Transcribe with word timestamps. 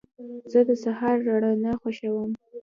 زه 0.51 0.59
د 0.67 0.69
سهار 0.83 1.15
رڼا 1.27 1.73
خوښوم. 1.81 2.31